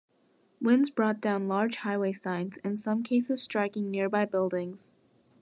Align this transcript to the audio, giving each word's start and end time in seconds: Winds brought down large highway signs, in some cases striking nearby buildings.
Winds 0.59 0.89
brought 0.89 1.21
down 1.21 1.47
large 1.47 1.75
highway 1.75 2.11
signs, 2.11 2.57
in 2.57 2.75
some 2.75 3.03
cases 3.03 3.39
striking 3.43 3.91
nearby 3.91 4.25
buildings. 4.25 4.89